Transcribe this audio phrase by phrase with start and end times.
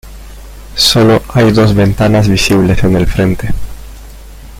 [0.77, 3.53] Sólo hay dos ventanas visibles en el frente.